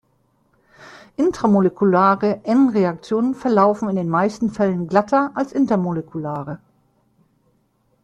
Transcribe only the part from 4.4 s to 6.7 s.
Fällen glatter als intermolekulare.